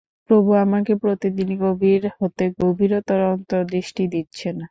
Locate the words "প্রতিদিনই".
1.03-1.57